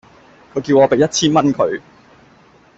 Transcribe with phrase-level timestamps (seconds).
[0.51, 1.79] 佢叫我畀一千蚊佢